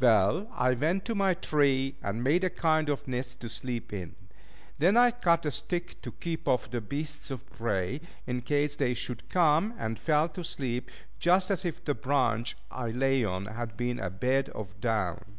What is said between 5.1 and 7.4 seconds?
cut a stick to keep off the beasts